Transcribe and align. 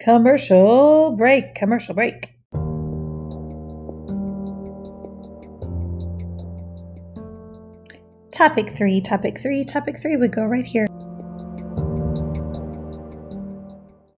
Commercial 0.00 1.14
break. 1.16 1.54
Commercial 1.54 1.94
break. 1.94 2.34
Topic 8.32 8.74
three, 8.74 9.02
topic 9.02 9.38
three, 9.38 9.62
topic 9.64 10.00
three 10.00 10.16
would 10.16 10.32
go 10.32 10.44
right 10.44 10.64
here. 10.64 10.86